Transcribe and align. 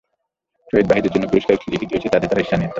শহীদ 0.67 0.85
ভাইদের 0.89 1.11
জন্য 1.13 1.25
যে 1.25 1.31
পুরস্কার 1.31 1.55
লিখিত 1.73 1.89
হয়েছে 1.91 2.11
তাতে 2.13 2.25
তারা 2.27 2.41
ঈর্ষান্বিত। 2.43 2.69